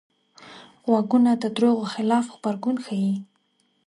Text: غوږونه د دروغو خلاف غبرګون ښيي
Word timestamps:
غوږونه 0.89 1.31
د 1.43 1.45
دروغو 1.57 1.83
خلاف 1.93 2.25
غبرګون 2.33 2.77
ښيي 2.85 3.13